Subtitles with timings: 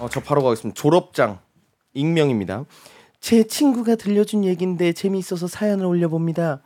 [0.00, 0.80] 어, 저 바로 가겠습니다.
[0.80, 1.40] 졸업장
[1.92, 2.64] 익명입니다.
[3.20, 6.62] 제 친구가 들려준 얘긴데 재미있어서 사연을 올려봅니다.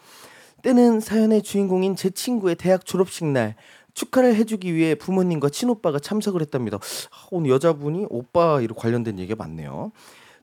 [0.62, 3.56] 때는 사연의 주인공인 제 친구의 대학 졸업식 날
[3.94, 6.76] 축하를 해주기 위해 부모님과 친오빠가 참석을 했답니다.
[6.76, 9.92] 아, 오늘 여자분이 오빠 이로 관련된 얘기가 많네요.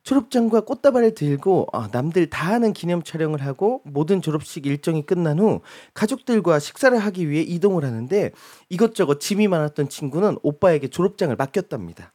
[0.02, 5.62] 졸업장과 꽃다발을 들고 아, 남들 다 하는 기념 촬영을 하고 모든 졸업식 일정이 끝난 후
[5.94, 8.32] 가족들과 식사를 하기 위해 이동을 하는데
[8.70, 12.14] 이것저것 짐이 많았던 친구는 오빠에게 졸업장을 맡겼답니다.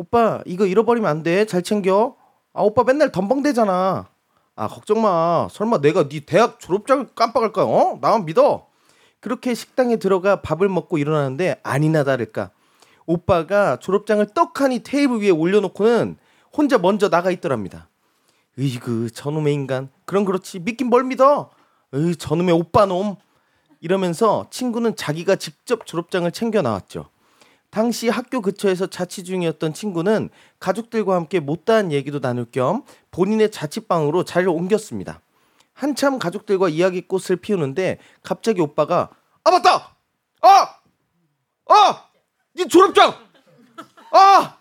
[0.00, 1.44] 오빠 이거 잃어버리면 안 돼.
[1.44, 2.16] 잘 챙겨.
[2.54, 4.08] 아 오빠 맨날 덤벙대잖아.
[4.56, 5.46] 아 걱정 마.
[5.50, 7.66] 설마 내가 네 대학 졸업장을 깜빡할까?
[7.66, 7.98] 어?
[8.00, 8.66] 나만 믿어.
[9.20, 12.50] 그렇게 식당에 들어가 밥을 먹고 일어나는데 아니나 다를까
[13.04, 16.16] 오빠가 졸업장을 떡하니 테이블 위에 올려놓고는
[16.56, 17.90] 혼자 먼저 나가 있더랍니다.
[18.58, 19.90] 으이그 저놈의 인간.
[20.06, 21.50] 그럼 그렇지 믿긴 뭘 믿어?
[21.92, 23.16] 으 저놈의 오빠 놈.
[23.82, 27.10] 이러면서 친구는 자기가 직접 졸업장을 챙겨 나왔죠.
[27.70, 34.50] 당시 학교 근처에서 자취 중이었던 친구는 가족들과 함께 못다한 얘기도 나눌 겸 본인의 자취방으로 자리를
[34.52, 35.20] 옮겼습니다.
[35.72, 39.10] 한참 가족들과 이야기꽃을 피우는데 갑자기 오빠가
[39.44, 39.96] 아 맞다!
[40.42, 40.80] 아
[41.68, 42.10] 아
[42.54, 43.14] 네 졸업장!
[44.12, 44.56] 아!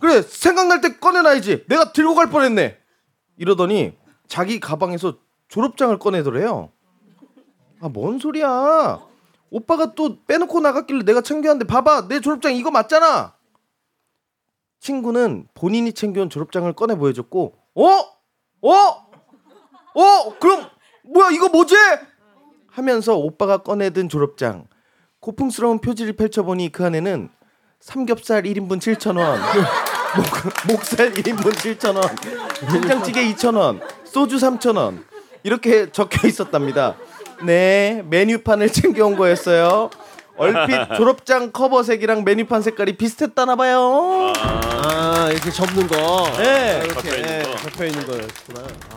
[0.00, 1.66] 그래 생각날 때 꺼내놔야지.
[1.68, 2.78] 내가 들고 갈 뻔했네.
[3.36, 3.94] 이러더니
[4.26, 6.70] 자기 가방에서 졸업장을 꺼내더래요.
[7.80, 9.00] 아 뭔 소리야
[9.50, 13.34] 오빠가 또 빼놓고 나갔길래 내가 챙겨왔는데 봐봐 내 졸업장 이거 맞잖아
[14.80, 17.82] 친구는 본인이 챙겨온 졸업장을 꺼내 보여줬고 어?
[18.62, 18.72] 어?
[19.94, 20.38] 어?
[20.38, 20.68] 그럼
[21.04, 21.74] 뭐야 이거 뭐지?
[22.68, 24.66] 하면서 오빠가 꺼내든 졸업장
[25.20, 27.30] 고풍스러운 표지를 펼쳐보니 그 안에는
[27.80, 29.38] 삼겹살 1인분 7,000원
[30.16, 35.04] 목, 목살 1인분 7,000원 된장찌개 2,000원 소주 3,000원
[35.42, 36.96] 이렇게 적혀 있었답니다
[37.44, 39.90] 네 메뉴판을 챙겨온 거였어요
[40.36, 46.30] 얼핏 졸업장 커버색이랑 메뉴판 색깔이 비슷했다나 봐요 아 이렇게 접는 거.
[46.36, 47.56] 네 이렇게 접혀 있는 거.
[47.56, 48.60] 접혀 있는 거였구나.
[48.92, 48.95] 아.